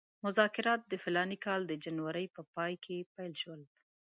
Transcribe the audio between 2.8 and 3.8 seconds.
کې پیل شول.